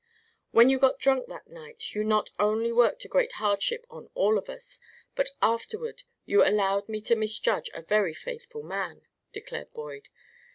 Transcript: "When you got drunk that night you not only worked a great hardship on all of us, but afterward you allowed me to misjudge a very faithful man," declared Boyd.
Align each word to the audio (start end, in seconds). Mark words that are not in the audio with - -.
"When 0.49 0.71
you 0.71 0.79
got 0.79 0.97
drunk 0.97 1.27
that 1.27 1.47
night 1.47 1.93
you 1.93 2.03
not 2.03 2.31
only 2.39 2.71
worked 2.71 3.05
a 3.05 3.07
great 3.07 3.33
hardship 3.33 3.85
on 3.87 4.09
all 4.15 4.39
of 4.39 4.49
us, 4.49 4.79
but 5.13 5.29
afterward 5.43 6.01
you 6.25 6.43
allowed 6.43 6.89
me 6.89 7.01
to 7.01 7.15
misjudge 7.15 7.69
a 7.75 7.83
very 7.83 8.15
faithful 8.15 8.63
man," 8.63 9.05
declared 9.31 9.71
Boyd. 9.73 10.09